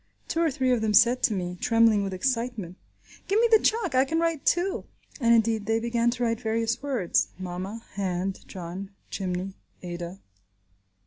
[0.27, 2.75] Two or three of them said to me, trembling with excitement,
[3.27, 3.93] "Give me the chalk.
[3.93, 4.85] I can write too."
[5.19, 9.53] And indeed they began to write various words: mama, hand, John, chimney,
[9.83, 10.17] Ada.